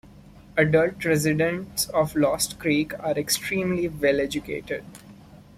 [0.57, 4.83] Adult residents of Lost Creek are extremely well educated.